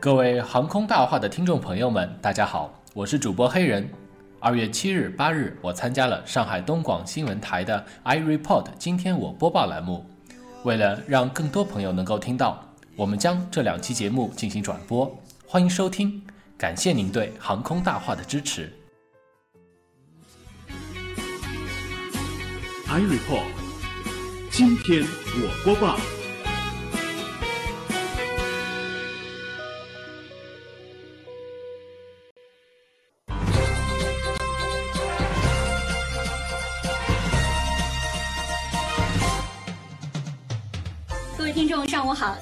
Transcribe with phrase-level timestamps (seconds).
[0.00, 3.86] 各位航空大话的听众朋友们，大家好，我是主播黑人。
[4.38, 10.06] 二月七日、八日，我参加了上海东广新闻台的 i report，今天我播报栏目。
[10.64, 12.66] 为了让更多朋友能够听到，
[12.96, 15.14] 我们将这两期节目进行转播，
[15.46, 16.22] 欢迎收听，
[16.56, 18.72] 感谢您对航空大话的支持。
[22.88, 23.44] i report，
[24.50, 25.98] 今天我播报。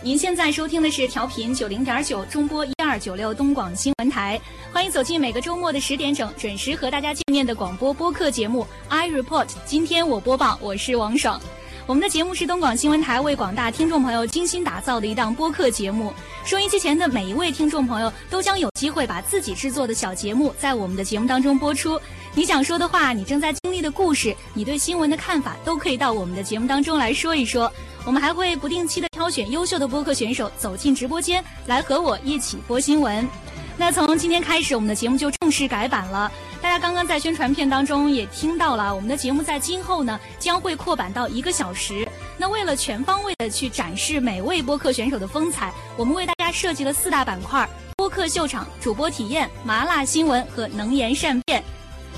[0.02, 4.40] 您现在收听的是调频九零点九中波一二九六东广新闻台，
[4.72, 9.48] 欢迎走进每个周末的十点整准时和大家见面的广播播客节目 I Report。
[9.66, 11.40] 今天我播报，我是王爽。
[11.86, 16.12] 我们的节目是东广新闻台为广大听众朋友精心打造的一档播客节目，
[16.44, 21.98] 收音机前的每一位听众朋友都将有机会把自己制作的小节目在我们的节目当中播出。
[22.34, 27.72] 你想说的话，你正在经历的故事，你对新闻的看法，都可以到我们的节目当中来说一说。
[28.08, 33.28] 我们还会不定期的挑选优秀的播客选手走进直播间，来和我一起播新闻。
[33.76, 36.32] 那从今天开始，我们的节目就正式改版了。
[36.62, 42.08] 大家刚刚在宣传片当中也听到了，我们的节目在今后呢将会扩版到一个小时。
[42.38, 51.62] 那为了全方位的去展示每位播客选手的风采，我们为大家设计了四大板块：播客秀场、主播体验、麻辣新闻和能言善辩。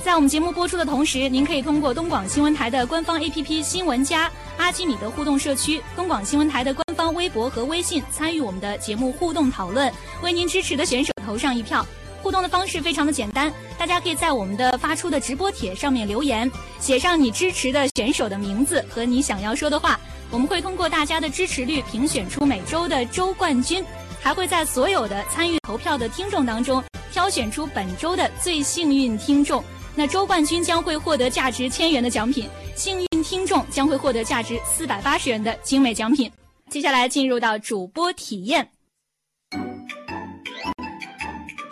[0.03, 9.93] 在我们节目播出的同时，您可以通过东广新闻台的官方 APP“ 新闻加”、阿基米德互动社区、东广新闻台的官方微博和微信参与我们的节目互动讨论，
[10.23, 11.87] 为您支持的选手投上一票。
[12.23, 23.85] 互动的方式非常的简单，大家可以在我们的发出的直播帖上面留言，写上你支持的选手的名字和你想要说的话，我们会通过大家的支持率评选出每周的周冠军，
[24.21, 29.65] 还会在所有的参与投票的听众当中挑选出本周的最幸运听众。
[29.95, 36.31] 那周冠军将会获得价值千元的奖品，幸运听众将会获得价值四百八十元的精美奖品。
[36.69, 38.71] 接下来进入到主播体验。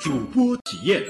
[0.00, 1.02] 主播体验。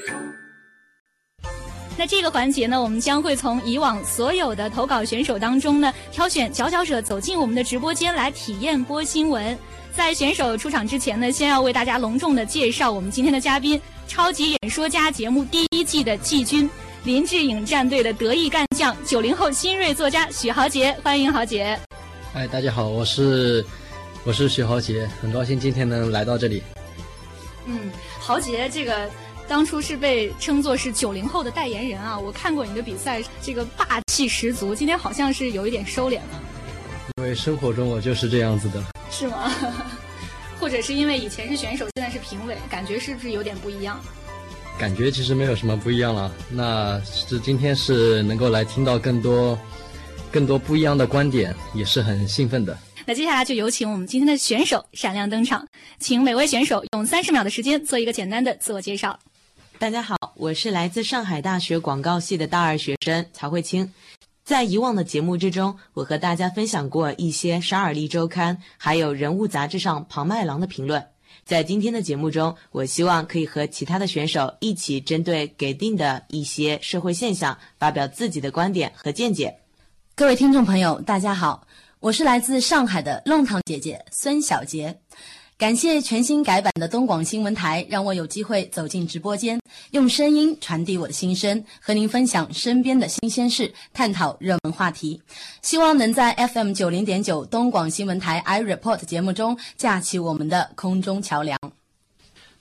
[1.97, 9.59] 那这个环节呢，我们将会从以往所有的投稿选手当中呢，挑选佼佼者走进我们的直播间来体验播新闻。
[9.98, 16.70] 在选手出场之前呢，先要为大家隆重的介绍我们今天的嘉宾——超级演说家节目第一季的季军。
[17.03, 21.76] 林志颖战队的得意干将，九零后新锐作家许豪杰，欢迎豪杰。
[22.32, 23.66] 哎，大家好，我是
[24.22, 26.62] 我是许豪杰，很高兴今天能来到这里。
[27.66, 29.10] 嗯，豪杰这个
[29.48, 34.76] 当初是被称作是九零后的代言人啊，我看过你的比赛，这个霸气十足。
[34.76, 36.41] 今天好像是有一点收敛了。
[37.16, 38.81] 因为生活中我就是这样子的。
[39.10, 39.52] 是吗？
[40.60, 44.00] 或者是因为以前是选手，现在是评委，感觉是不是有点不一样？
[44.78, 49.58] 感觉其实没有什么不一样了，那是今天是能够来听到更多、
[50.30, 52.76] 更多不一样的观点，也是很兴奋的。
[53.04, 55.66] 那接下来就有请我们今天的选手闪亮登场，
[55.98, 59.19] 请每位选手用三十秒的时间做一个简单的自我介绍。
[59.78, 63.92] 大家好，我是来自上海大学广告系的大二学生曹慧清。
[64.48, 71.06] 在以往的节目之中，我和大家分享过一些《沙尔利周刊》还有《人物》杂志上庞麦郎的评论。
[71.44, 79.54] 在今天的节目中，我希望可以和其他的选手一起针对给定的一些社会现象发表自己的观点和见解。
[80.14, 81.66] 各位听众朋友，大家好，
[82.00, 84.98] 我是来自上海的弄堂姐姐孙小杰。
[85.58, 89.60] 感谢全新改版的东广新闻台，让我有机会走进直播间，
[89.91, 95.20] 用声音传递我的心声，和您分享身边的新鲜事，探讨热门话题。
[95.60, 101.58] 希望能在 FM 九零点九东广新闻台 i report 节目中架起我们的空中桥梁。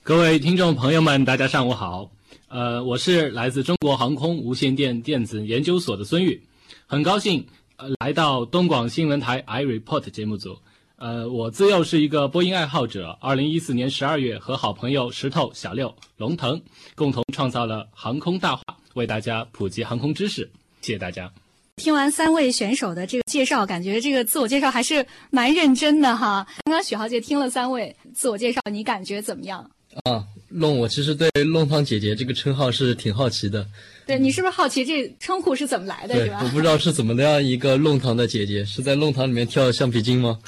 [0.02, 2.10] 各位听众朋友们，大家上午好。
[2.48, 6.42] 呃，我是来自中国航空无线电电子研究所的孙玉，
[6.88, 10.58] 很高兴呃来到东广新闻台 i report 节目组。
[10.98, 13.16] 呃，我自幼是一个播音爱好者。
[13.20, 16.60] 二零一四年十二月，和好朋友石头、小六、龙腾
[16.96, 18.62] 共同创造了航空大话，
[18.94, 20.50] 为大家普及航空知识。
[20.80, 21.30] 谢谢大家。
[21.76, 26.44] 听完三位选手的这个介绍，感觉这个自我介绍还是蛮认真的哈。
[26.64, 29.70] 刚刚许豪杰听了三位自我介绍，你感觉怎么样？
[30.04, 33.66] 啊，弄我其实对“弄堂姐姐”这个称号是挺好奇的。
[34.06, 36.14] 对你是不是好奇这称呼是怎么来的？
[36.14, 40.38] 对，我不知道是怎么样一个弄堂的姐姐，是在弄堂里面跳橡皮筋吗？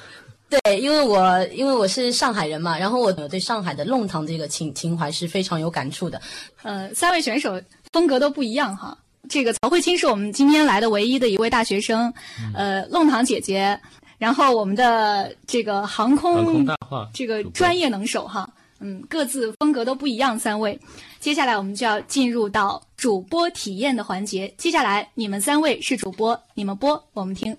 [0.51, 6.21] 对，因为我因为我是上海人嘛，然后我对上海的弄堂这个情情怀是非常有感触的。
[6.63, 7.63] 呃，三位选手
[7.93, 8.99] 风格都不一样哈。
[9.29, 12.13] 这个曹慧清是我们今天来的唯一的一位大学生，
[12.53, 13.79] 呃，弄堂姐姐，
[14.19, 18.51] 然后我们的这个航空航空大话这个专业能手哈，
[18.81, 20.37] 嗯，各自风格都不一样。
[20.37, 20.77] 三位，
[21.21, 24.53] 接下来我们就要进入到主播体验的环节。
[24.57, 27.57] 接下来你们三位是主播，你们播，我们听。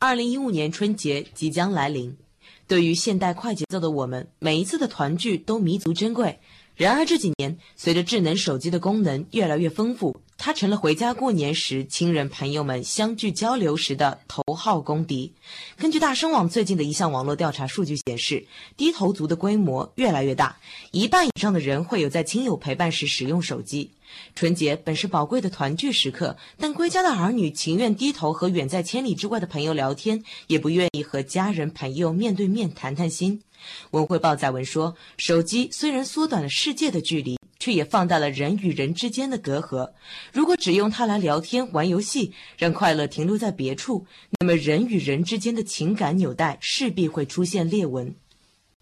[0.00, 2.12] 二零一五年春节即将来临，
[2.66, 6.38] 对于现代快节奏的我们，每一次的团聚都弥足珍贵。
[6.74, 15.34] 然而这几年，随着智能手机的功能越来越丰富，它成了回家过年时亲人朋友们相聚交流时的头号公敌。
[15.76, 20.56] 根据大声网最近的一项网络调查数据显示，低头族的规模越来越大，
[20.92, 23.90] 一半以上的人会有在亲友陪伴时使用手机。
[24.34, 33.42] 春节本是宝贵的团聚时刻，但归家的儿女情愿低头和远在千里之外的朋友聊天，也不愿意和家人朋友面对面谈谈心。
[33.92, 39.92] 文汇报载文说，手机虽然缩短了世界的距离，却也放大了人与人之间的隔阂。
[40.32, 44.04] 如果只用它来聊天、玩游戏，让快乐停留在别处，
[44.40, 48.12] 那么人与人之间的情感纽带势必会出现裂纹。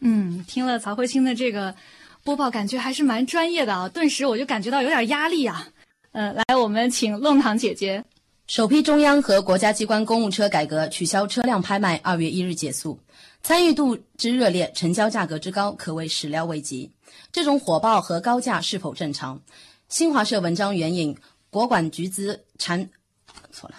[0.01, 1.75] 嗯，听了曹慧清的这个
[2.23, 5.67] 播报，感觉还是蛮专业的啊，顿时我就感觉到有点压力啊。
[6.13, 8.05] 嗯，来，我们请弄堂姐姐。
[8.47, 12.99] 首批中央和国家机关公务车改革取消车辆拍卖，二月一日结束。
[13.43, 16.91] 参与度之热烈，成交价格之高，可谓始料未及。
[17.33, 19.41] 这种火爆和高价是否正常？
[19.89, 21.17] 新华社文章援引
[21.49, 22.91] 国管局资产，
[23.51, 23.75] 错了。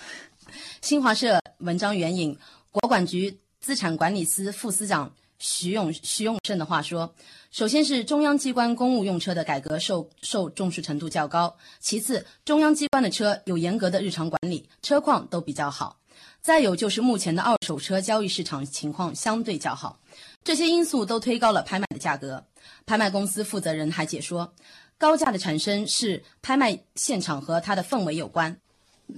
[0.81, 2.35] 新华社文章援引
[2.71, 7.11] 国管局资产管理司副司长徐永徐永胜的话说：
[7.49, 15.97] 首先是中央机关公务用车的改革受受重视程度较高，其次中央机关的车有严格的日常管理，车况都比较好。
[16.41, 19.99] 再有就是目前的二手车交易市场情况相对较好，
[20.43, 22.43] 这些因素都推高了拍卖的价格。
[22.85, 24.53] 拍卖公司负责人还解说，
[24.97, 28.55] 高价的产生是拍卖现场和它的氛围有关，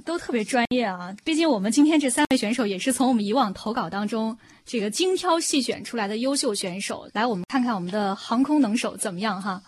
[0.06, 1.16] 都特别专业啊。
[1.24, 7.10] 毕竟我们今天这三位选手也是从我们以往投稿当中这个精挑细选出来的优秀选手。
[7.14, 9.62] 来，我们看看我们的航空能手怎么样哈？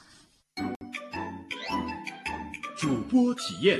[2.77, 3.79] 主播体验。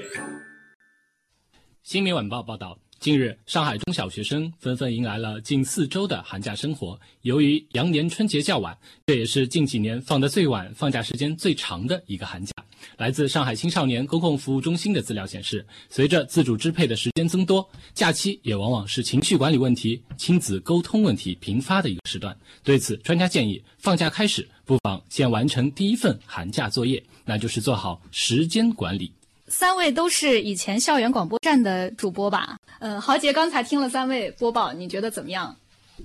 [1.83, 2.79] 新民晚报报道。
[3.05, 6.99] 近日，上海中小学生纷纷迎来了近四周的寒假生活。
[7.21, 8.75] 由于羊年春节较晚，
[9.05, 12.51] 这也是近几年放得最晚、放假时间最长的一个寒假。
[12.97, 22.35] 来自上海青少年公共服务中心的资料显示，随着自主支配的时间增多，假期也往往是情绪管理问题、亲子沟通问题频发的一个时段。
[22.63, 29.11] 对此，专家建议，放假开始不妨先完成第一份寒假作业，那就是做好时间管理。
[29.47, 32.57] 三位都是以前校园广播站的主播吧？
[32.79, 35.55] 呃，豪杰刚才听了三位播报，你觉得怎么样？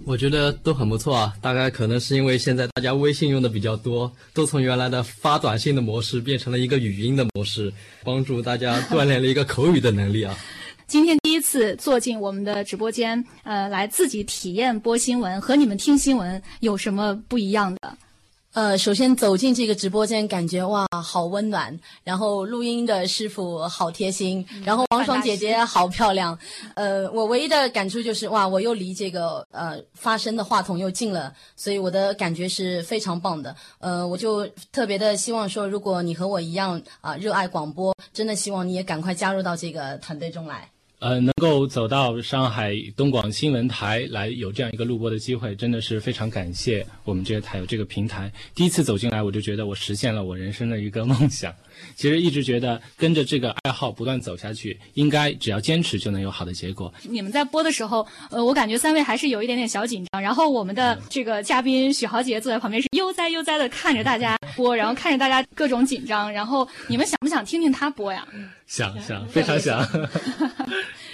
[0.04, 1.32] 我觉得都很不错啊。
[1.40, 7.72] 大概可能是因为现在大家微信用的比较多，都从原来的发短信的模式变成了一个语音的模式，
[8.04, 10.36] 帮助大家锻炼了一个口语的能力啊。
[10.86, 17.96] 今天第一次坐进我们的直播间，呃，来自己体验播新闻，和你们听新闻有什么不一样的？
[18.52, 21.78] 呃，首先走进这个直播间，感觉哇，好温暖。
[22.02, 26.36] 然后录音的师傅好贴心，然后王爽姐姐好漂亮。
[26.74, 33.54] 呃，我唯一的感触就是哇，我又离这个呃发声的话筒又近了，所以我的感觉是非常棒的。
[33.78, 40.68] 呃，我就特别的希望说，如果你和我一样啊热爱广播，真的希望你也赶快加入到这个团队中来。
[41.00, 48.30] 呃，能够走到上海东广新闻台来有这样一个录播的机会，真的是非常感谢我们这个台有这个平台。
[48.54, 51.54] 第一次走进来，我就觉得我实现了我人生的一个梦想。
[51.96, 56.92] 其实一直觉得跟着这个爱好不断走下去，应该只要坚持就能有好的结果。
[57.04, 60.20] 你们在播的时候，呃，我感觉三位还是有一点点小紧张。
[60.20, 66.30] 然后我们的这个嘉宾许豪杰坐在旁边是悠哉悠哉的看着大家播，然后看着大家各种紧张。
[66.30, 68.28] 然后你们想不想听听他播呀？
[68.66, 69.82] 想想，非常想。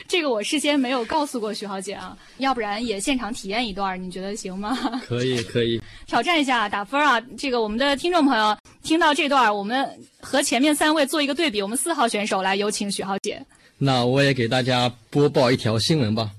[0.08, 4.76] 这个我事先没有告诉过徐浩姐啊，要不然也现场体验一段，你觉得行吗？
[5.06, 5.80] 可以，可以。
[6.06, 7.20] 挑战一下打分啊！
[7.36, 9.84] 这个我们的听众朋友听到这段，我们
[10.20, 11.60] 和前面三位做一个对比。
[11.60, 13.44] 我们四号选手来有请许浩姐。
[13.78, 16.30] 那我也给大家播报一条新闻吧。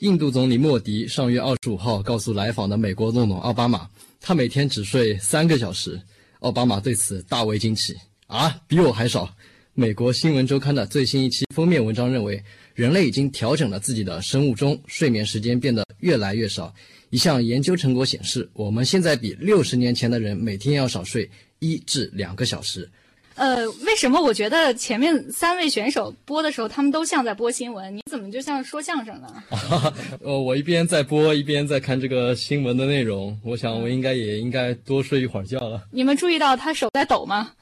[0.00, 3.88] 印度总理莫迪上月二十五号告诉来访的美国总统奥巴马，
[4.20, 5.98] 他每天只睡三个小时。
[6.40, 7.96] 奥巴马对此大为惊奇
[8.26, 9.28] 啊，比我还少。
[9.72, 12.44] 美国新闻周刊的最新一期封面文章认为。
[12.76, 16.72] 人类已经调整了自己的生物钟，睡眠时间变得越来越少。
[17.08, 21.28] 一项研究成果显示，我们现在比六十年前的人每天要少睡
[21.58, 22.86] 一至两个小时。
[23.34, 27.94] 呃，为什么我觉得前面三位选手播的时候，他们都像在播新闻？
[27.96, 29.42] 你怎么就像说相声呢？
[30.22, 33.38] 呃，我一边在播，一边在看这个新闻的内容。
[33.42, 35.82] 我想，我应该也应该多睡一会儿觉了。
[35.90, 37.52] 你们注意到他手在抖吗？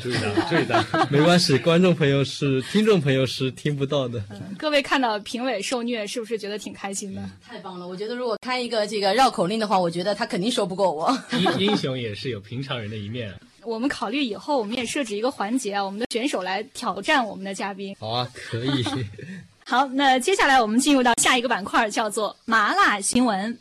[0.00, 0.84] 注意到，注意到。
[1.10, 4.22] 没关系，观众朋友是听众朋友是听不到的。
[4.58, 7.22] 各位看到评委受虐，是不是觉得挺开心的？
[7.46, 7.86] 太棒了！
[7.86, 11.16] 我觉得如果开一个这个绕口令的话，我觉得他肯定说不过我。
[11.32, 13.34] 英英雄也是有平常人的一面。
[13.64, 17.96] 我们考虑以后，我们也设置一个环节啊，我们的选手来挑战我们的嘉宾。
[17.98, 18.84] 好啊，可以。
[19.64, 23.58] 好，那接下来我们进入到下一个板块，叫做麻辣新闻。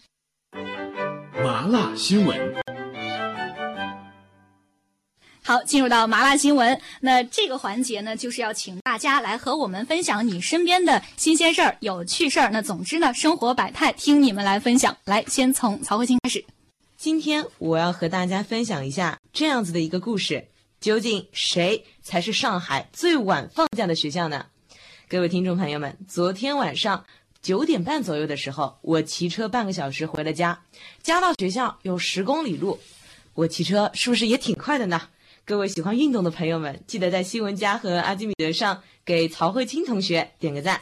[1.44, 2.64] 麻辣新闻。
[5.47, 6.81] 好，进入到麻辣新闻。
[7.01, 12.49] 那这个环节呢，就是要请大家来和我们分享你身边的新鲜事儿、有趣事儿。
[12.49, 14.97] 那总之呢，生活百态，听你们来分享。
[15.03, 16.43] 来，先从曹慧清开始。
[16.97, 20.47] 今天我要和大家分享一下这样子的一个故事：
[20.81, 24.47] 究竟谁才是上海最晚放假的学校呢？
[25.07, 27.05] 各位听众朋友们，昨天晚上
[27.43, 30.63] 九点半左右的时候，我骑车半个小时回了家，
[31.03, 32.79] 家到学校有十公里路，
[33.35, 35.09] 我骑车是不是也挺快的呢？
[35.47, 40.81] 各位喜欢运动的朋友们，记得在新闻家和阿基米德上给曹慧清同学点个赞。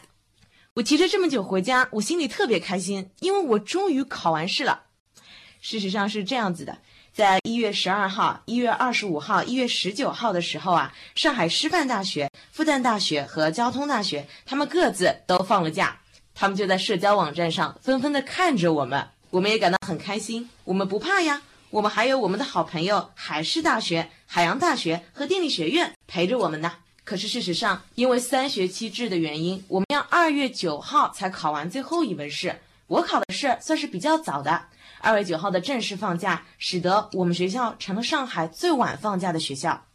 [0.76, 4.84] 我骑车这么久回家，我心里特别开心，因为我终于考完试了。
[5.60, 6.78] 事实上是这样子的，
[7.12, 16.00] 在一月十二号、一月二十五号、一月十九号的时候啊，上海师范大学、复旦大学和交通大学他们各自都放了假，
[16.34, 20.50] 他们就在社交网站上纷纷的看着我们，我们也感到很开心。
[20.64, 24.10] 我们不怕呀，我们还有我们的好朋友海事大学。
[24.34, 26.74] 海洋大学和电力学院陪着我们呢。
[27.04, 32.56] 可是事实上，因为三学期制的原因，我们要二月九号才考完最后一门试。
[32.88, 34.60] 我考的试算是比较早的，
[35.02, 39.86] 二月九号的正式放假，使得我们学校成了上海最晚放假的学校。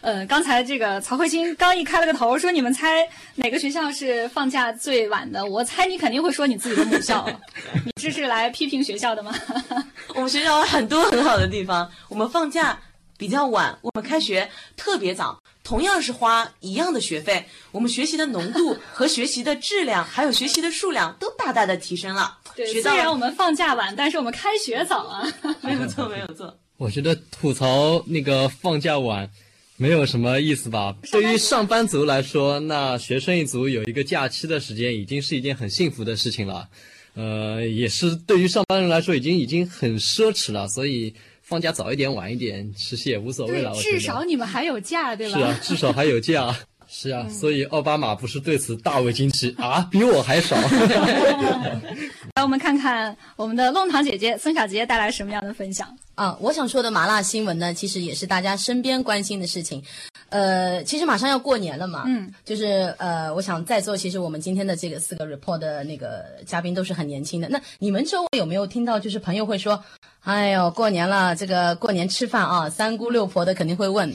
[0.00, 5.44] 呃，刚才这个曹慧清刚一开了个头，说你们猜哪个学校是放假最晚的？
[5.44, 7.28] 我猜你肯定会说你自己的母校。
[7.84, 9.34] 你这是来批评学校的吗？
[10.16, 12.78] 我们学校有很多很好的地方，我们放假。
[13.16, 22.38] 比较晚，我们开学特别早，同样是花一样的学费，我们学习的浓度和学习的质量，还有学习的数量都大大的提升了。
[22.56, 25.26] 对，虽然我们放假晚，但是我们开学早啊。
[25.62, 26.56] 没有错，没有错。
[26.76, 29.30] 我觉得吐槽那个放假晚，
[29.76, 30.96] 没有什么意思吧？
[31.12, 36.68] 对于上班族来说，那学生一族有一个假期的时间，已经是一件很幸福的事情了。
[37.14, 41.14] 呃，也是对于上班人来说，已经已经很奢侈了，所以。
[41.44, 43.70] 放假早一点晚一点，其实也无所谓了。
[43.74, 45.38] 至少你们还有假，对吧？
[45.38, 46.56] 是啊，至少还有假。
[46.96, 50.54] 是啊，所以奥巴马不是对此大为惊奇 啊，比我还少。
[52.36, 56.36] 来，我们看看我们的弄堂姐姐孙小杰带来什么样的分享啊？
[56.40, 59.82] 我想说的麻辣新闻呢，其实也是大家身边关心的事情。
[60.28, 67.48] 呃，其实马上要过年了嘛，嗯，就是呃，我想在座其实我们今天的这个四个 report 的那个嘉宾都是很年轻的。
[67.48, 69.82] 那你们周围有没有听到，就是朋友会说？
[70.22, 74.10] 哎呦，过年了，这个过年吃饭啊，三姑六婆的肯定会问，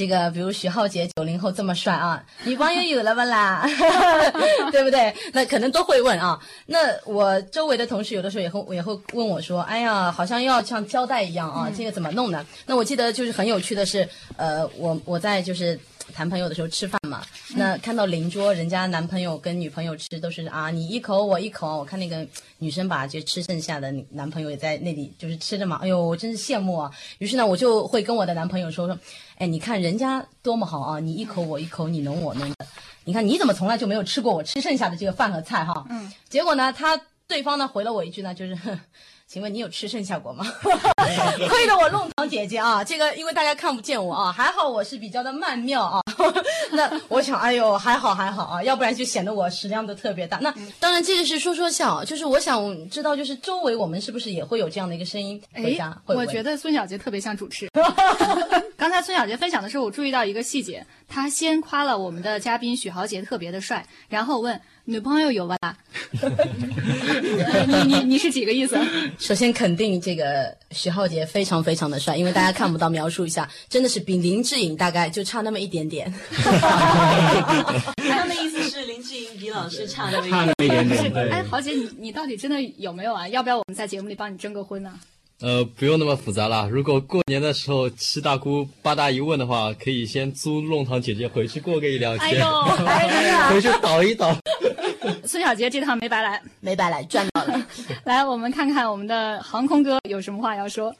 [0.00, 3.68] 这个比如徐浩杰九零后这么帅啊，女朋友有了不啦？
[4.72, 5.14] 对不对？
[5.34, 6.40] 那可能都会问啊。
[6.64, 12.46] 那我周围的同事有的时候也会也会问我说，哎呀，好像要像交代一样啊，这个怎么弄呢？
[12.64, 15.78] 那我记得就是很有趣的是，呃，我我在就是。
[16.10, 17.22] 谈朋友的时候吃饭嘛，
[17.54, 21.78] 那看到邻桌人家男朋友跟女朋友吃都是啊，你一口我一口。
[21.78, 22.26] 我看那个
[22.58, 26.90] 女生把就吃剩下的男朋友也在那里就是吃着嘛，哎呦，我真是羡慕啊。
[27.18, 28.98] 于是呢，我就会跟我的男朋友说说，
[29.36, 32.56] 哎，你看人家多么好啊，你一口我一口，你侬我侬的。
[33.04, 35.86] 你看你怎么从来就没有吃过我吃剩下的这个饭和菜哈？
[35.90, 36.12] 嗯。
[36.28, 38.56] 结果呢，他对方呢回了我一句呢，就是。
[39.32, 40.44] 请问你有吃剩效果吗？
[41.48, 42.82] 亏得我弄堂姐姐啊！
[42.82, 46.02] 这个因为大家看不见我啊，还好我是比较的曼妙啊。
[46.72, 50.38] 那我想，哎呦，还好还好啊，要不然就显得我食量都特别大。
[50.38, 55.40] 那当然这个是说说笑，就是我想知道，就是周围我们是不是也会有这样的一个声音？
[55.52, 57.68] 哎，我觉得孙小杰特别像主持。
[58.76, 64.60] 刚才孙小杰分享的时候，我注意到一个细节，他先夸了我们的嘉宾许豪杰特别的帅，然后问。
[64.90, 65.56] 女朋友有吧？
[67.68, 68.76] 你你你是几个意思？
[69.20, 76.12] 首先肯定这个徐浩杰非常非常的帅，因为大家看不到，描述一下，真的是比林志颖大概就差那么一点点。
[76.34, 81.30] 他的意思是林志颖比老师差那么一点点。
[81.30, 83.28] 哎，豪杰，你你到底真的有没有啊？
[83.28, 84.92] 要不要我们在节目里帮你征个婚呢？
[85.40, 86.68] 呃，不用那么复杂了。
[86.68, 92.44] 如果过年的时候七大姑八大姨问的话，可以先租弄堂姐姐回去过个一两天，
[93.48, 94.36] 回去倒一倒。
[95.30, 97.64] 孙小杰这趟没白来，没白来，赚到了。
[98.02, 100.92] 来，我们看看我们的航空哥有什么话要说。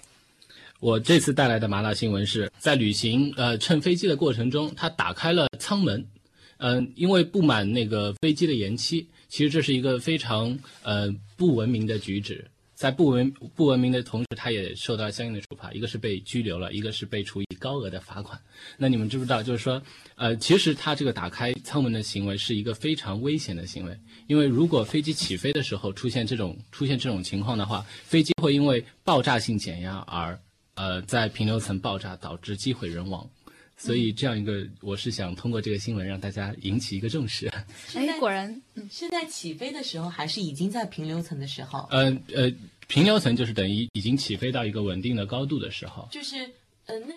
[0.79, 6.07] 我这次带来的麻辣新闻是在旅行呃乘飞机的过程中，他打开了舱门，
[6.59, 12.49] 嗯，因为不满那个飞机的延期，其实这是一个非常呃不文明的举止。
[12.81, 18.41] 在不文不文明的同时，他也受到相应的处罚，一个是被拘留了，一个是被处以高额的罚款。
[18.79, 19.83] 那你们知不知道，就是说，
[20.15, 23.95] 呃，其实他这个打开舱门的行为是一个非常危险的行为，
[24.29, 30.41] 因为如果飞机起飞的时候出现这种出现这种情况的话，飞机会因为爆炸性减压而
[30.75, 33.29] 呃在平流层爆炸，导致机毁人亡。
[33.81, 37.51] 所以这样一个，我是想通过这个新闻让大家引起一个重视。
[37.97, 38.61] 哎，果然，
[38.91, 41.89] 是在起飞的时候，还是已经在平流层的时候？
[41.91, 42.53] 呃呃，
[42.89, 46.07] 平流层就是等于已经起飞到一个稳定的高度的时候。
[46.11, 46.51] 就是，
[46.85, 47.15] 呃，那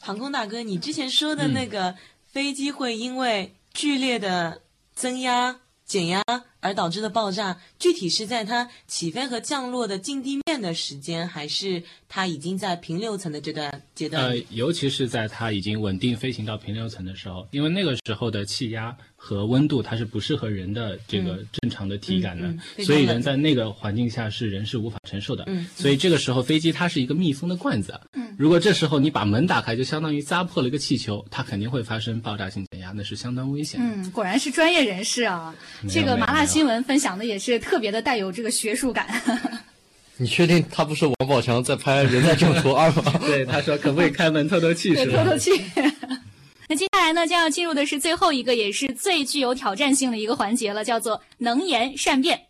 [0.00, 1.94] 航空大哥，你之前说的那个
[2.26, 4.60] 飞机会因为剧烈的
[4.92, 6.22] 增压、减压
[6.60, 14.24] 而导致的爆炸，具体是在它起飞和降落的近地面的时间，还是它已经在平流层的这段阶段？
[14.24, 25.42] 呃，尤其是在它已经稳定飞行到平流层的时候，因为那个时候的气压和温度它是不适合人的这个正常的体感的，嗯嗯所以人在那个环境下是人是无法承受的。
[25.48, 27.98] 嗯所以这个时候飞机它是一个密封的罐子。
[28.12, 33.86] 嗯，如果这时候你把门打开，就相当于扎破了一个气球，它肯定会发生爆炸性减压，那是相当危险的。
[33.96, 35.52] 嗯，果然是专业人士啊！
[35.90, 39.08] 这个麻辣新闻分享的也是特别的带有这个学术感。
[40.18, 43.20] 你确定他不是王宝强在拍《人在囧途二》吗？
[43.26, 44.94] 对，他说可不可以开门透透气？
[44.96, 45.50] 是吧透透气。
[47.06, 52.48] 来呢，将要进入的是最后一个，也是最具有挑战性的一个环节了，叫做能言善辩。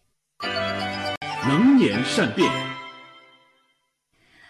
[1.47, 2.51] 能言善辩，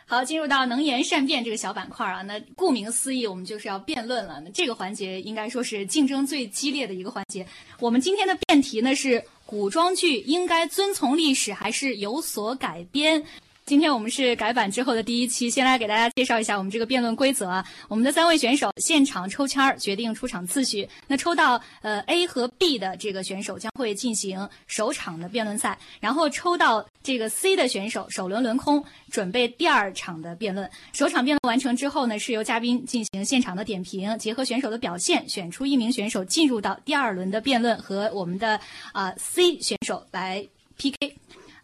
[0.06, 4.40] 好，进入到能言善辩这个小板块啊，那顾名思义，我们就是要辩论了。
[4.44, 7.44] 那这个环节应该说是竞争最激烈的一个环节。
[7.80, 13.24] 我们今天的辩题呢是：古装剧应该遵从历史还是有所改编？
[13.66, 17.66] 今天我们是改版之后的第一期，先来给大家介绍一下我们这个辩论规则啊。
[17.88, 20.88] 我们的三位选手现场抽签儿决定出场次序。
[21.08, 30.70] 那抽到呃 A 和 B 的这个选手将会进行首场的辩论赛，然后抽到这个 C 的选手首轮轮空，准备第二场的辩论。
[30.92, 38.60] 首场辩论完成之后呢，是由嘉宾进行现场的点评，结合选手的表现，选出一名选手进入到第二轮的辩论，和我们的
[38.92, 40.46] 啊、C 选手来
[40.76, 41.16] PK。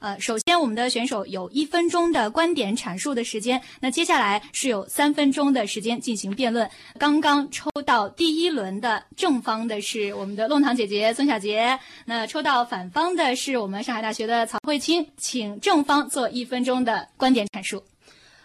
[0.02, 6.68] 呃，首先我们的选手有一分钟的观点阐述的时间，那接下来是有三分钟的时间进行辩论。
[6.98, 17.84] 刚刚抽到第一轮的正方的是我们的弄堂姐姐孙小杰，那抽到反方的是我们上海大学的曹慧清，请正方做一分钟的观点阐述。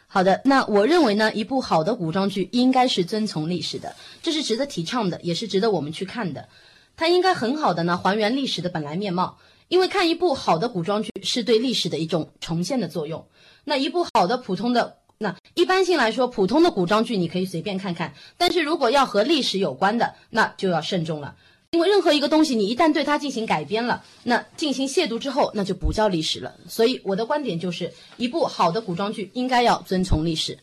[0.06, 6.48] 好的，那我认为呢，一部好的古装剧应该是遵从历史的，这是值得提倡的，也是值得我们去看的。
[6.96, 13.26] 它应该很好的呢还原历史的本来面貌，因为看一部好的古装剧是对历史的一种重现的作用。
[13.64, 21.36] 那一部好的普通的，那一般性来说，普通的古装剧你可以随便看看，但是如果要和历史有关的，那就要慎重了。
[21.72, 26.56] 因为任何一个东西，你一旦对它进行改编了，那进行亵渎之后，那就不叫历史了。
[26.70, 30.58] 所以我的观点就是，一部好的古装剧应该要遵从历史。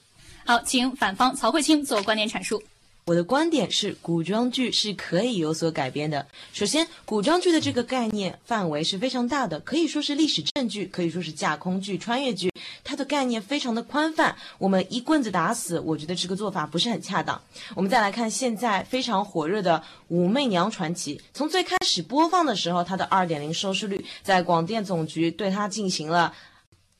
[0.47, 2.63] 好，请反方曹慧清做观点阐述。
[3.07, 6.27] 我的观点是，古装剧是可以有所改编的。
[6.55, 12.51] 首先，古装剧的这个概念范围是非常大的，可以说是历史正剧，可以说是架空剧、穿越剧，
[12.83, 14.35] 它的概念非常的宽泛。
[14.57, 17.39] 我们一棍子打死，我觉得这个做法不是很恰当。
[17.75, 19.77] 我们再来看现在非常火热的
[20.09, 26.33] 《武媚娘传奇》，从最开始播放的时候，它的二点零收视率，在广电总局对它进行了。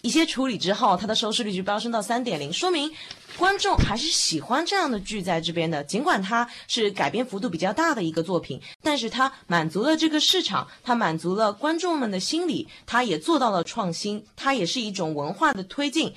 [0.05, 2.93] 一些处理之后，它的收视率就飙升到三点零，说明
[3.39, 5.83] 观众还是喜欢这样的剧在这边的。
[5.83, 16.13] 尽管它是改编幅度比较大的一个作品，但是它满足了这个市场，它满足了观众们的心理，它也做到了创新，它也是一种文化的推进。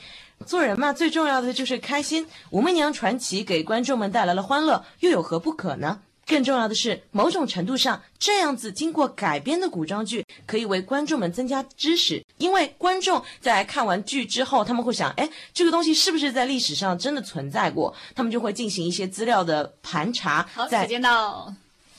[0.45, 2.26] 做人嘛，最重要的就是开心。
[2.50, 6.02] 《武媚娘传奇》给观众们带来了欢乐，又有何不可呢？
[6.28, 17.96] 更重要的是，某种程度上，这样子经过改编的古装剧可以为观众们增加知识，因为观众在看完剧之后，他们会想，哎，这个东西是不是在历史上真的存在过？
[18.13, 20.46] 他们就会进行一些资料的盘查。
[20.54, 21.54] 好，在时间到，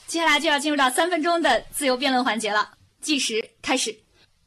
[0.07, 3.97] 接下来就要进入到三分钟的自由辩论环节了，计时开始。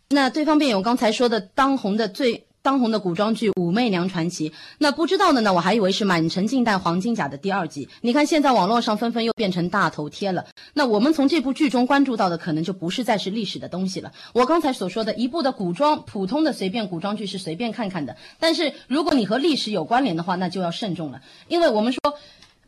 [0.09, 7.89] 那对方辩友刚才说的当红的最当红的古装剧《武媚娘传奇》，那不知道的呢，我还以为是《满城尽带黄金甲》的第二集。
[8.01, 10.45] 你看现在网络上纷纷又变成大头贴了。
[10.73, 14.11] 那我们从这部剧中关注到的，可能就不是再是历史的东西了。
[14.33, 21.99] 我刚才所说的一部的古装普通的随便古装剧是随便看看的，但是如果你和历史有关联的话，那就要慎重了，因为我们说。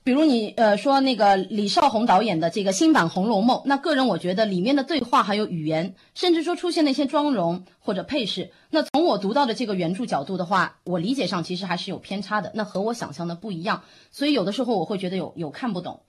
[0.04, 16.02] 比如你呃说那个李少红导演的这个新版《红楼梦》，那个人我觉得里面的对话还有语言，甚至说出现那些妆容或者配饰，那从我读到的这个原著角度的话，我理解上其实还是有偏差的，那和我想象的不一样，所以有的时候我会觉得有有看不懂。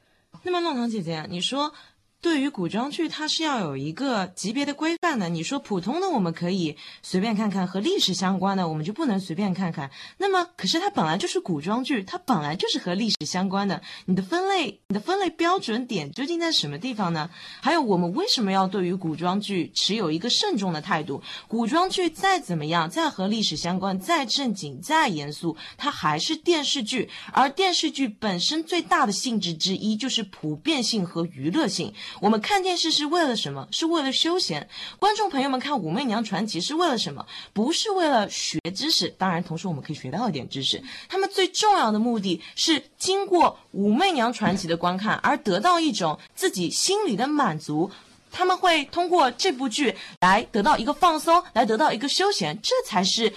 [0.42, 1.72] 那么浪堂姐姐，你说
[2.24, 5.28] 对于古装剧，它是要有一个级别的规范的。
[5.28, 9.90] 你说普通的我们可以随便看看，和历史相关的我们就不能随便看看。
[10.16, 13.82] 那么，可是它本来就是古装剧，它本来就是和历史相关的。
[14.06, 17.28] 你的分类，你的分类标准点究竟在什么地方呢？
[17.60, 21.22] 还有，我们为什么要对于古装剧持有一个慎重的态度？
[21.46, 27.10] 古装剧再怎么样，再和历史相关，再正经，再严肃，它还是电视剧。
[27.34, 31.92] 而电视剧本身最大的性质之一就是普遍性和娱乐性。
[32.20, 33.66] 我们看电视是为了什么？
[33.70, 34.68] 是为了休闲。
[34.98, 37.26] 观众朋友们看《武媚娘传奇》是为了什么？
[37.52, 40.82] 不是为了学知识，当然，同时我们可以学到一点知识。
[41.08, 47.90] 他们最重要的目的是经过《武媚娘传奇》的观看而得到一种自己心里的满足。
[48.30, 53.32] 他们会通过这部剧来得到一个放松，来得到一个休闲，这才是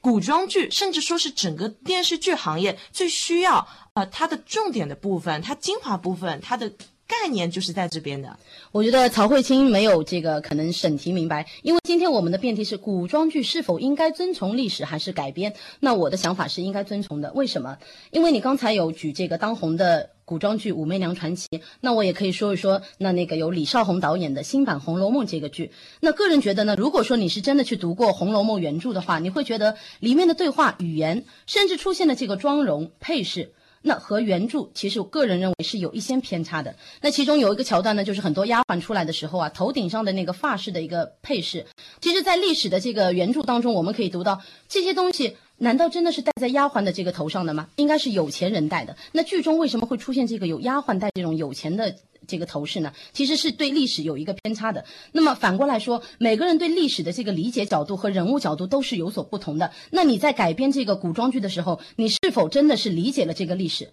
[0.00, 6.72] 古装剧，甚至说是整个电视剧行业最需要呃它的重点的部分，它精华部分，它的。
[7.10, 8.38] 概念就是在这边的。
[8.70, 15.52] 我觉得曹慧清没有这个可能审题明白，因为今天我们的辩题是古装剧是否应该遵从历史还是改编？
[15.80, 17.32] 那我的想法是应该遵从的。
[17.32, 17.76] 为什么？
[18.12, 21.48] 因为你刚才有举这个当红的古装剧《武媚娘传奇》，
[21.80, 25.72] 那我也可以说一说那那个由李少红导演的新版《红楼梦》这个剧。
[25.98, 33.52] 那个人觉得呢，如果说你是真的去读过《红楼梦》原著的话，你会觉得里面的对话语言，甚至出现的这个妆容配饰。
[33.82, 36.74] 那和原著其实我个人认为是有一些偏差的。
[37.00, 41.64] 那其中有一个桥段呢，就是很多丫鬟出来的时候啊，头顶上的那个发饰的一个配饰，
[42.00, 47.68] 其实，在历史的这个原著当中，我们可以读到这些东西，难道真的是戴在丫鬟的这个头上的吗？
[47.76, 48.96] 应该是有钱人戴的。
[49.12, 51.94] 那剧中为什么会出现这个有丫鬟戴这种有钱的？
[52.30, 54.84] 这个头饰呢，其实是对历史有一个偏差的。
[55.10, 59.72] 那么反过来说，每个人对历史的这个理解角度和人物角度都是有所不同的。
[59.90, 63.92] 那你在改编这个古装剧的时候，你是否真的是理解了这个历史？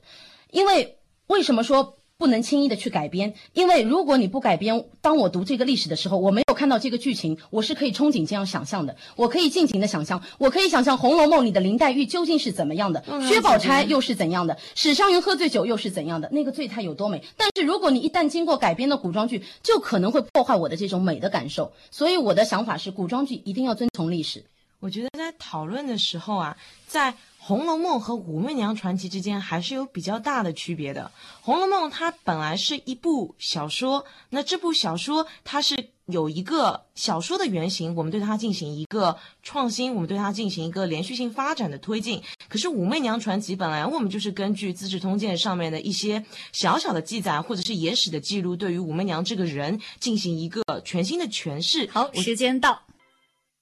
[0.52, 1.97] 因为为什么说？
[2.18, 17.24] 不能轻易的去改编，因为如果你不改编，当我读这个历史的时候，我没有看到这个剧情，我是可以憧憬这样想象的，我可以尽情的想象，我可以想象《红楼梦》里的林黛玉究竟是怎么样的，薛宝钗又是怎样的，史湘云喝醉酒又是怎样的，那个醉态有多美。
[17.38, 21.72] 但是如果你一旦经过改编的古装剧，就可能会破坏我的这种美的感受。
[21.92, 24.44] 所以我的想法是，古装剧一定要遵从历史。
[24.80, 27.14] 我觉得在讨论的时候啊，在。
[27.48, 31.10] 《红楼梦》和《武媚娘传奇》之间还是有比较大的区别的。
[31.46, 42.22] 《红楼梦》它本来是一部小说，那这部小说它是有一个小说的原型，我们对它进行一个创新，我们对它进行一个连续性发展的推进。
[42.50, 51.90] 可是《武媚娘传奇》本来我们就是根据《资治通鉴》上面的一些小小的记载或者是野史的记录，对于武媚娘这个人进行一个全新的诠释。
[51.94, 52.82] 好，时间到。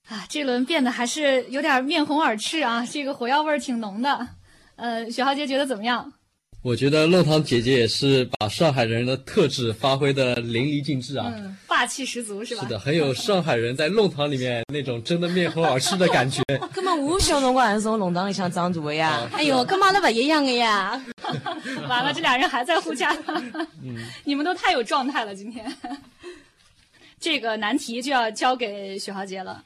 [0.07, 4.27] 啊，这轮变得还是有点面红耳赤啊，这个火药味儿挺浓的。
[4.75, 6.11] 呃，雪豪杰觉得怎么样？
[6.61, 12.63] 我觉得弄堂姐姐也是把上海人的特质发挥的淋漓尽致啊，嗯，霸气十足是吧？
[12.63, 16.41] 是的，很有上海人在弄堂里面那种真的面红耳赤的感觉。
[16.73, 19.29] 根本无小辰光还是从弄堂里向长大的呀。
[19.31, 20.99] 哎呦，跟妈都不一样的呀。
[21.87, 23.15] 完了，这俩人还在互掐。
[23.83, 25.65] 嗯， 你们都太有状态了，今天。
[27.19, 29.63] 这个难题就要交给许豪杰了。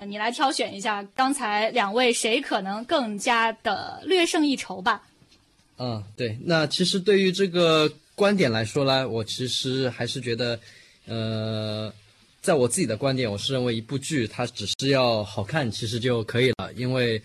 [0.00, 5.02] 你来挑选一下，刚才两位谁可能更加的略胜一筹吧？
[5.78, 6.38] 嗯，对。
[6.44, 10.58] 那其实对于这个观点来说呢，我其实还是觉得，
[11.06, 11.92] 呃，
[12.40, 17.22] 在我自己的观点，我是认为一部剧它只是要好看，其实就可以了，因为。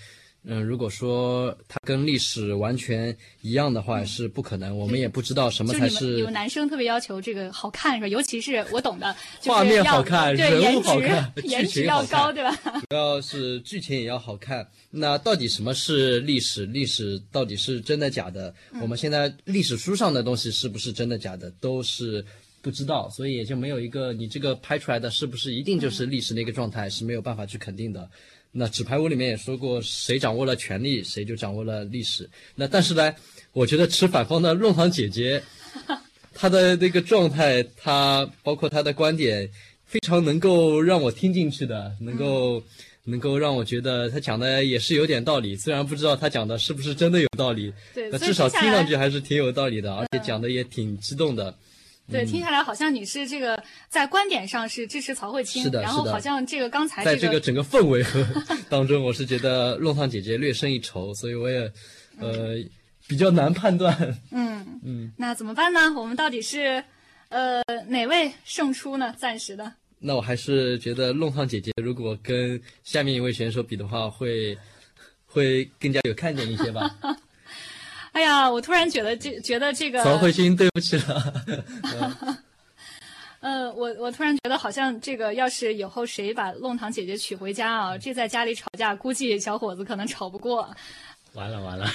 [0.49, 4.75] 嗯，如果说它跟历史完全一样的话，是不可能。
[4.77, 6.19] 我们也不知道什么才是。
[6.19, 8.07] 有男生特别要求这个好看是吧？
[8.07, 12.57] 尤其是我懂的， 画面好看，人物 好看，颜值要高，对吧？
[12.89, 14.65] 主要是剧情也要好看。
[14.89, 16.65] 那到底什么是历史？
[16.65, 18.53] 历史到底是真的假的？
[18.81, 22.23] 我们现在历史书上的东西是不是真的假的，都是
[22.61, 28.09] 不知道，所以也就没有一个你这个拍出来的是不是一定就是历史那个状态是没有办法去肯定的。
[28.51, 32.27] 那《纸牌屋》里面也说过，谁掌握了权力，谁就掌握了历史。
[32.55, 33.13] 那但是呢，
[33.53, 35.43] 我觉得持反方的弄堂姐姐，
[36.33, 39.47] 她的那个状态，她包括她的观点，
[39.85, 42.63] 非常能够让我听进去的，能够
[43.03, 45.55] 能够让我觉得她讲的也是有点道理。
[45.55, 47.71] 虽然不知道她讲的是不是真的有道理，
[48.11, 51.53] 那至少听上去还是挺有道理的，而且讲的也挺激动的。
[52.09, 58.25] 对，听下来好像你是这个在观点上是支持曹慧清的，然后好像这个刚才在这个整个氛围和
[58.69, 61.71] 当中，我是觉得弄堂姐姐略胜一筹，所以我也
[62.19, 62.55] 呃
[63.07, 64.17] 比较难判断。
[64.31, 65.93] 嗯 嗯，那怎么办呢？
[65.97, 66.83] 我们到底是
[67.29, 69.13] 呃哪位胜出呢？
[69.17, 69.73] 暂时的。
[69.99, 74.57] 那我还是觉得弄堂姐姐如果跟下面一位选手比的话，会
[75.25, 76.95] 会更加有看点一些吧。
[78.17, 81.33] 哎呀，我突然觉得这觉得这个曹慧君，对不起了。
[83.41, 90.67] 呃， 我我突然觉得好像这个，要是以后谁把弄堂姐姐娶回家啊，这在家里吵架，估计小伙子可能吵不过。
[91.37, 91.87] 完了完了，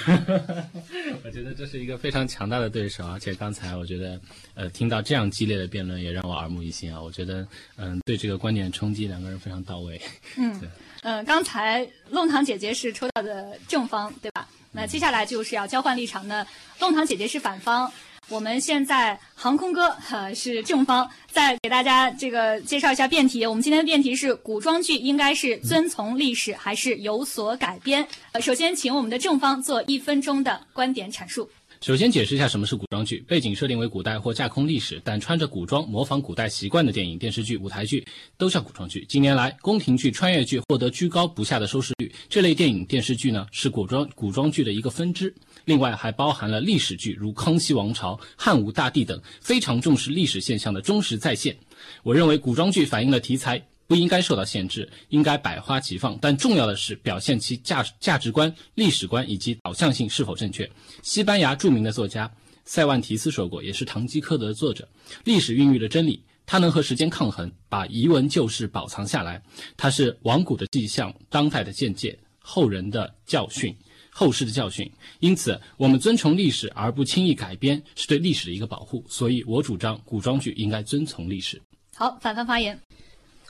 [1.25, 4.17] 我觉得这是一个非常强大的对手，而且刚才我觉得，
[4.55, 7.01] 呃，听到这样激烈的辩论也让我耳目一新啊。
[7.01, 10.01] 我觉得，嗯，对这个观点冲击两个人非常到位。
[10.37, 10.61] 嗯，
[11.03, 14.47] 嗯，刚才弄堂姐姐是抽到的正方，对吧？
[14.71, 16.47] 那接下来就是要交换立场的，
[16.79, 17.91] 弄堂姐姐是反方。
[18.29, 23.45] 我们现在航空哥哈 是正方，再给大家这个介绍一下辩题。
[23.45, 28.07] 我们今天的辩题是：古装剧应该是遵从历史还是有所改编？
[28.31, 31.49] 呃，首先请我们的正方做一分钟的观点阐述。
[31.83, 39.03] 首先解释一下什么是古装剧，背景设定为古代或架空历史，但穿着古装模仿古代习惯的电影、电视剧、舞台剧都叫古装剧。
[39.09, 45.35] 近年来，宫廷剧、穿越剧获得居高不下的收视率，这类电影、电视剧呢是古装古装剧的一个分支。
[45.65, 51.53] 另外还包含了历史剧，如康熙王朝、汉武大帝等，非常重视历史现象的忠实再现。
[52.01, 60.69] 我认为古装剧反映了题材不应该受到限制，应该百花齐放，但重要的是表现其价价值观、历史观以及导向性是否正确。
[61.01, 62.31] 西班牙著名的作家
[62.65, 64.87] 塞万提斯说过，也是《堂吉诃德》的作者
[65.25, 69.41] ：“历史孕育了真理，它能和时间抗衡，把遗文旧事保藏下来。
[69.75, 73.75] 它是往古的迹象，当代的见解，后人的教训。”
[74.15, 74.87] 后世的教训，
[75.21, 79.03] 因此我们遵从历史而不轻易改编，是对历史的一个保护。
[79.09, 81.59] 所以我主张古装剧应该遵从历史。
[81.95, 82.79] 好，反方发言。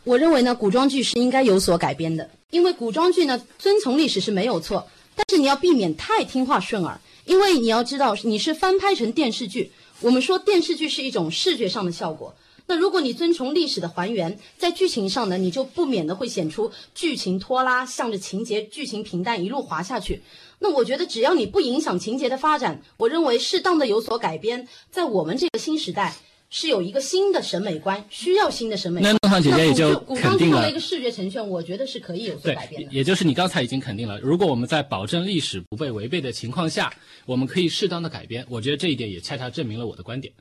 [0.06, 4.86] 我认为呢，古装剧是应该有所改编的，因为古装剧呢遵从历史是没有错，
[5.16, 12.36] 但是你要避免太听话顺耳，因为你要知道你是翻拍成电视剧，我们说电视剧是一种视觉上的效果。
[12.66, 20.22] 那如果你遵从历史的还原，在剧情上呢，你就不免的会显出剧情拖拉，向着情节剧情平淡一路滑下去。
[20.60, 26.16] 那我觉得只要你不影响情节的发展，我认为适当的有所改编，在我们这个新时代
[26.56, 29.12] 是有一个新的审美观，需要新的审美观。
[29.12, 32.92] 那弄堂姐姐也就古肯定了作为一个视觉呈现，我觉得是可以有所改变，的。
[32.92, 36.94] 也就是你刚才已经肯定了，如果我们在保证历史不被违背的情况下，
[37.26, 38.46] 我们可以适当的改编。
[38.48, 40.32] 我觉得这一点也恰恰证明了我的观点。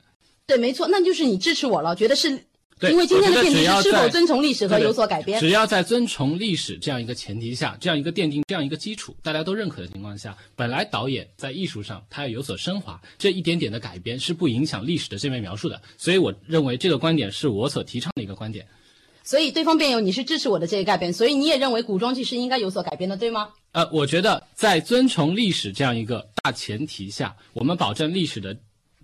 [0.45, 2.43] 对，没错，那就是你支持我了，觉得是。
[2.79, 5.39] 对因为今天的我觉得辩题是否遵从历史和有所改编。
[5.39, 15.81] 只要在遵从历史这样一个前提下，这样一个奠定这样一个基础，大家都认可的情况下，本来导演在艺术上他要有所升华，这一点点的改编是不影响历史的正面描述的。
[15.97, 18.65] 所以我认为这个观点是我所提倡的一个观点。
[19.25, 23.47] 所以对方辩友你是支持我的这个改编，所以你也认为古装剧是应该有所改编的，对吗？
[23.71, 28.55] 呃，我觉得在遵从历史这样一个大前提下，我们保证历史的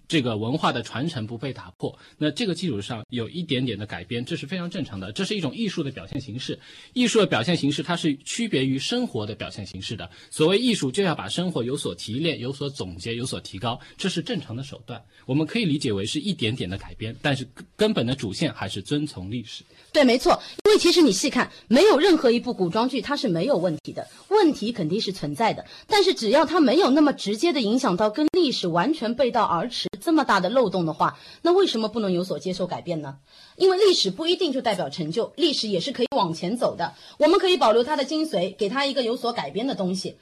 [0.10, 1.98] 这个文化的传承不被打破。
[2.17, 6.60] 那这个基础上有一点点的改编，这是非常正常的，这是一种艺术的表现形式。
[6.93, 10.10] 艺术的表现形式它是区别于生活的表现形式的。
[10.32, 15.00] 所谓艺术，就要把生活有所提炼、有所总结、有所提高，这是正常的手段。
[15.28, 19.63] 我们可以理解为是一点点的改编，但是根本的主线还是遵从历史。
[19.93, 20.41] 对，没错，
[20.79, 25.65] 其实你细看，没有任何一部古装剧它是没有问题的，问题肯定是存在的。
[25.87, 33.17] 但是只要它没有那么直接的影响到跟历史完全背道而驰这么大的漏洞的话，那为什么不能有所接受改变呢？
[33.57, 36.93] 因为历史不一定就代表成就，历史也是可以往前走的。
[37.17, 40.15] 我们可以保留它的精髓，给它一个有所改编的东西。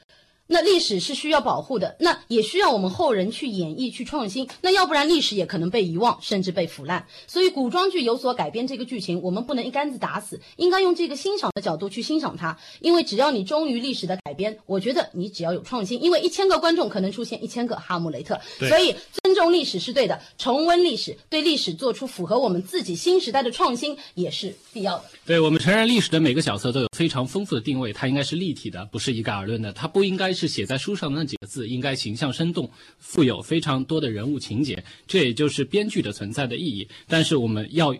[0.47, 4.47] 那历史是需要保护的，那也需要我们后人去演绎、去创新。
[4.61, 7.05] 那要不然历史也可能被遗忘，甚至被腐烂。
[7.27, 12.57] 所以古装剧有所改编这个剧情，我们不能一竿子打死，应该用这个欣赏的角度去欣赏它。
[12.79, 25.03] 因为只要你忠于历史的改编，我觉得你只要有创新，因为一千个观众可能出现一千个哈姆雷特，对所以尊重历史是对的，重温历史，对历史做出符合我们自己新时代的创新也是必要的。
[25.25, 29.73] 对我们承认历史的每个角色都有非常丰富的定位，它应该是立体的，不是一概而论的。
[29.73, 32.69] 它不应该是写在书上的那几个字，应该形象生动，
[32.99, 34.83] 富有非常多的人物情节。
[35.07, 36.87] 这也就是编剧的存在的意义。
[37.07, 37.95] 但是我们要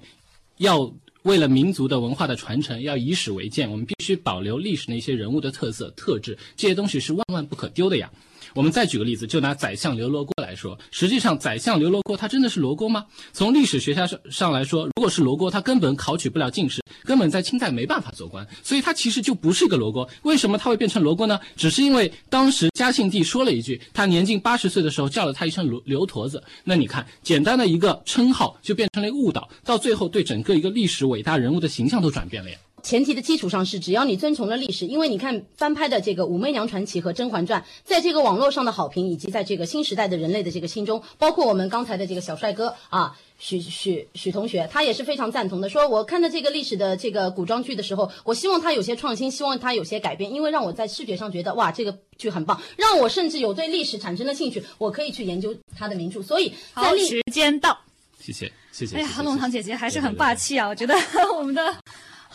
[0.58, 8.12] 要为了民族的文化的传承，要以史为鉴，我们必须保留历史那些人物的特色特质，这些东西是万万不可丢的呀。
[8.54, 13.06] 我们再举个例子，就拿宰相刘罗锅来说，实际上宰相刘罗锅他真的是罗锅吗？
[13.34, 20.08] 从历史学家上上来说，如果是罗锅，他根本考取不了进士，根本在清代没办法做官，所以他其实就不是一个罗锅。
[20.24, 21.40] 为什么他会变成罗锅呢？
[21.56, 26.42] 只是因为当时嘉庆帝说了一句，他年近八十岁的时候叫了他一声刘刘驼子。
[26.64, 32.58] 那你看，简单的一个称号就变成了一个误导，到最后对整个一个历史伟大人物的形象都转变了呀。
[32.88, 45.68] 前提的基础上是，只要你遵从了历史，因为你看翻拍的这个《武媚娘传奇》和《甄嬛传》，在这个网络上的好评，以及在这个新时代的人类的这个心中，包括我们刚才的这个小帅哥啊，许许许同学，他也是非常赞同的。
[45.68, 56.24] 说我看到这个历史的这个古装剧的时候，我希望它有些创新，希望它有些改变，因为让我在视觉上觉得哇，这个剧很棒，让我甚至有对历史产生了兴趣，我可以去研究它的名著。
[56.24, 57.78] 所以在好，历时间到。
[58.18, 58.96] 谢谢谢谢。
[58.96, 60.70] 哎呀谢，谢龙堂姐姐还是很霸气啊！
[60.70, 60.96] 我觉得
[61.38, 61.76] 我们的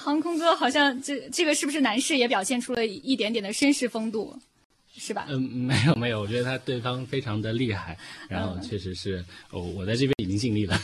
[0.02, 4.36] 航空哥好像这这个是不是男士也表现出了一点点的绅士风度，
[4.98, 5.26] 是吧？
[5.28, 7.96] 嗯，没有没有，我觉得他对方非常的厉害，
[8.28, 10.78] 然后确实是，哦，我在这边已经尽力了。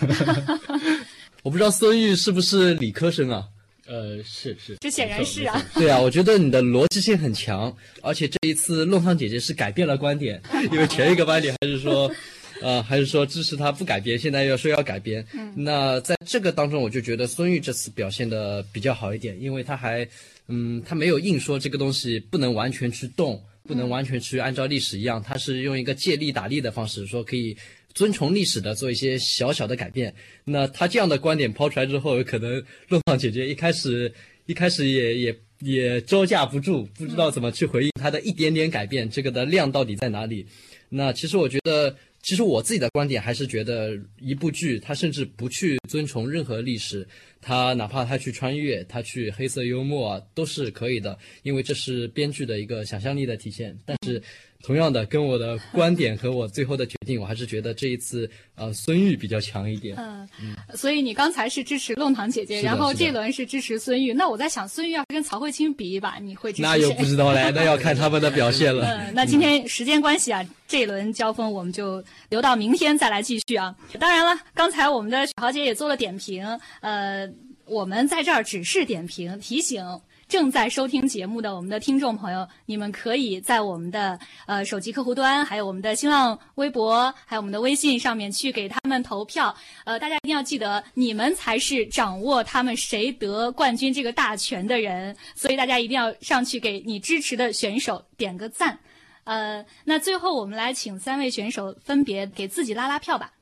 [1.43, 3.45] 我不知道孙玉是不是理科生啊？
[3.87, 5.65] 呃，是是，这显然是啊。
[5.75, 12.11] 对啊，我觉得你的逻辑性很强，而且这一次弄堂姐姐是改变了观点， 因为前一个班里还是说，
[12.61, 15.25] 呃，还是说支持他不改编，现在又说要改编。
[15.33, 20.07] 嗯，那在这个当中，我就觉得孙玉这次表现的比较好一点，因为他还，
[20.49, 27.57] 嗯，他没有硬说这个东西不能完全去动，不能完全去按照历史一样，他是用一个借力打力的方式，说可以
[27.94, 30.12] 遵从历史的做一些小小的改变。
[30.44, 34.12] 那他这样的观点抛出来之后，可能弄堂姐姐一开始
[34.47, 40.44] 一开始也也也招架不住，不知道怎么去回应他的一点点改变，这个的量到底在哪里？
[40.90, 41.94] 那其实我觉得，
[42.29, 47.09] 其实我自己的观点还是觉得，一部剧他甚至不去遵从任何历史，
[47.41, 53.75] 他哪怕他去穿越，他去黑色幽默啊，都是可以的，因为这是编剧的一个想象力的体现。
[53.87, 54.23] 但是，
[54.64, 59.97] 同样的，跟我的观点和我最后的决定，我还是觉得这一次呃孙玉比较强一点。
[59.97, 60.27] 嗯，
[60.75, 64.12] 所以你刚才是支持弄堂姐姐，然后这轮是支持孙玉。
[64.12, 66.68] 那我在想，孙玉要是跟曹慧清比一把，你会支持谁？
[66.68, 68.85] 那又不知道嘞，那要看他们的表现了。
[68.85, 73.75] 嗯，那今天时间关系啊，这一轮交锋我们就留到明天再来继续啊。
[74.01, 76.44] 当然了，刚才我们的许豪姐也做了点评，
[76.81, 77.31] 呃，
[77.64, 79.85] 我们在这儿只是点评，提醒。
[80.29, 89.55] 正在收听节目的我们的听众朋友，你们可以在我们的呃手机客户端，还有我们的新浪微博，还有我们的微信上面去给他们投票。
[89.85, 98.79] 呃，大家一定要记得，你们才是掌握他们谁得冠军这个大权的人，所以大家一定要上去给你支持的选手点个赞。
[99.25, 103.33] 呃，那最后我们来请三位选手分别给自己拉拉票吧。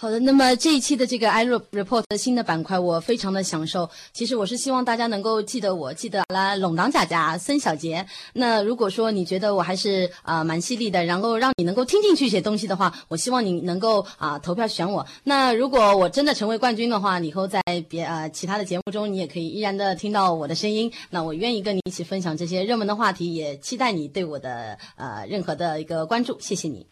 [0.00, 3.90] 好的，那么这一期的这个 i report 的新的板块，我非常的享受。
[4.12, 8.06] 其实我是希望大家能够记得我，记得啦，龙党贾贾孙小杰。
[8.32, 15.04] 那如果说你觉得我还是啊、蛮犀利的，然后让你能够听进去一些东西的话，我希望你能够啊、投票选我。
[15.24, 20.88] 那如果我真的成为冠军的话，以后在别呃其他的节目中，你也可以依然的听到我的声音。
[21.10, 26.38] 那我愿意跟你一起分享这些热门的话题，也期待你对我的呃任何的一个关注。
[26.38, 26.86] 谢谢你。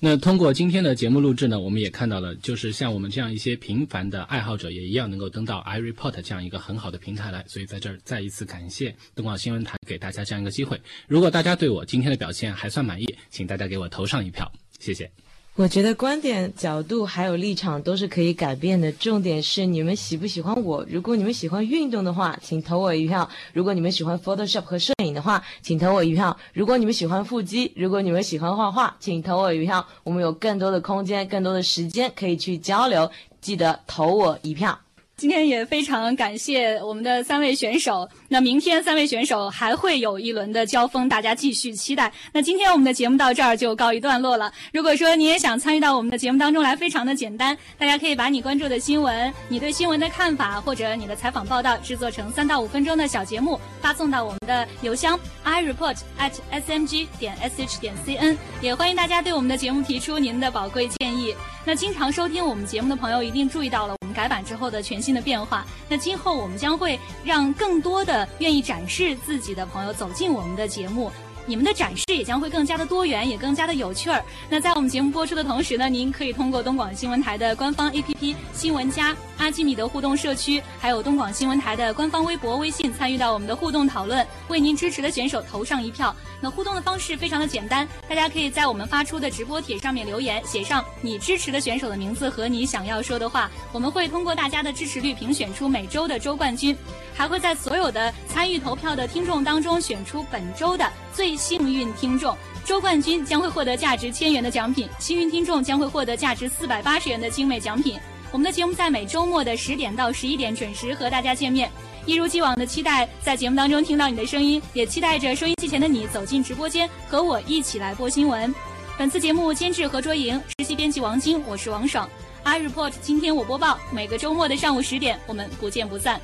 [0.00, 7.44] 那通过今天的节目录制呢，我们也看到了，就是像我们这样一些平凡的爱好者，也一样能够登到 iReport 这样一个很好的平台来。
[7.48, 10.80] 所以在这儿再一次感谢东广新闻台给大家这样一个机会。
[11.06, 15.10] 如果大家对我今天的表现还算满意，请大家给我投上一票，谢谢。
[15.58, 20.86] 我觉得观点、角度还有立场都是可以改变的，重点是你们喜不喜欢我。
[20.88, 29.84] 如果你们喜欢运动的话，请投我一票；如果你们喜欢 Photoshop 和摄影的话，请投我一票；如果你们喜欢腹肌，如果你们喜欢画画，请投我一票。
[30.04, 34.78] 我们有更多的空间、更多的时间可以去交流，记得投我一票。
[35.18, 38.08] 今天也非常感谢我们的三位选手。
[38.28, 42.12] 那明天三位选手还会有一轮的交锋，大家继续期待。
[42.32, 44.52] 那今天我们的节目到这儿就告一段落了。
[44.72, 58.36] 如果说你也想参与到我们的节目当中来，非常的简单，大家可以把你关注的新闻、你对新闻的看法或者你的采访报道制作成三到五分钟的小节目，发送到我们的邮箱 i report at smg 点 sh 点 cn。
[58.62, 61.34] 也欢迎大家对我们的节目提出您的宝贵建议。
[61.64, 65.64] 那经常收听我们节目的朋友一定注意到了改版之后的全新的变化。
[65.88, 71.08] 那今后我们将会让更多的愿意展示自己的朋友走进我们的节目。
[71.48, 74.22] 你们的展示也将会更加的多元，也更加的有趣儿。
[74.50, 86.14] 那在我们节目播出的同时呢，您可以通过东广新闻台的官方 APP 新闻加、阿基米德互动社区，还有东广新闻台的官方微博、微信，参与到我们的互动讨论，为您支持的选手投上一票。
[86.38, 96.76] 那互动的方式非常的简单，大家可以在我们发出的直播帖上面留言，写上你支持的选手的名字和你想要说的话，我们会通过大家的支持率评选出每周的周冠军，
[97.14, 102.36] 还会在所有的参与投票的听众当中选出本周的最幸运听众。
[102.64, 107.98] 周冠军将会获得价值千元的奖品，幸运听众将会获得价值四百八十元的精美奖品。
[108.30, 111.70] 我们的节目在每周末的十点到十一点准时和大家见面。
[112.04, 118.54] 一如既往的期待在节目当中听到你的声音，也期待着收音机前的你走进直播间和我一起来播新闻。
[118.98, 122.08] 本次节目监制何卓莹，实习编辑王晶，我是王爽。
[122.42, 126.20] I report，今天我播报，每个周末的上午十点，我们不见不散。